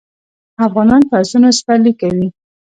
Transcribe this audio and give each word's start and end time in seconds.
افغانان 0.67 1.01
په 1.09 1.15
اسونو 1.21 1.49
سپرلي 1.59 1.93
کوي. 2.01 2.27